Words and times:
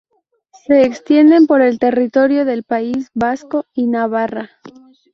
Se 0.65 0.81
extienden 0.81 1.45
por 1.45 1.61
el 1.61 1.77
territorio 1.77 2.43
del 2.43 2.63
País 2.63 3.11
Vasco 3.13 3.67
y 3.71 3.85
Navarra. 3.85 4.49